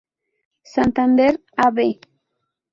Santander, 0.73 1.39
Av. 1.65 1.77